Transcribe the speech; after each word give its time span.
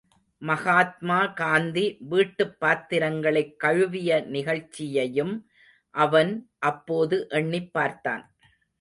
மகாத்மா 0.41 1.27
காந்தி 1.27 1.97
வீட்டுப்பாத்திரங்களைக் 2.09 3.55
கழுவிய 3.55 4.19
நிகழ்ச்சியையும் 4.19 5.47
அவன் 5.95 6.49
அப்போது 6.59 7.27
எண்ணிப் 7.29 7.73
பார்த்தான். 7.73 8.35